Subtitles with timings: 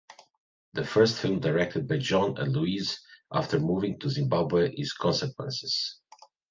[0.73, 2.99] The first film directed by John and Louise
[3.31, 5.99] after moving to Zimbabwe is "Consequences".